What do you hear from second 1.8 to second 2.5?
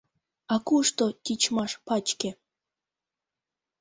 пачке?